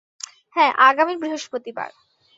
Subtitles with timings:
[0.55, 1.89] হ্যাঁ, আগামী বৃহস্পতিবার।